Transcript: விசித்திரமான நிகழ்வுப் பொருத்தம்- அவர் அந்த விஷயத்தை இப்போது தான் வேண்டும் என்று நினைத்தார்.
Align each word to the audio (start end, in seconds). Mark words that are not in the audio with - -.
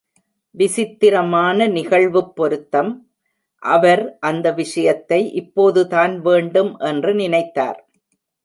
விசித்திரமான 0.55 1.67
நிகழ்வுப் 1.67 2.33
பொருத்தம்- 2.35 2.95
அவர் 3.63 4.17
அந்த 4.19 4.51
விஷயத்தை 4.51 5.31
இப்போது 5.31 5.87
தான் 5.87 6.21
வேண்டும் 6.21 6.77
என்று 6.79 7.13
நினைத்தார். 7.13 7.79